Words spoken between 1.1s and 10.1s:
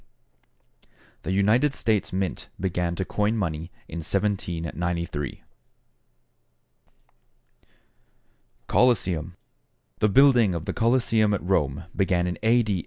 The United States mint began to coin money in 1793. =Colosseum.= The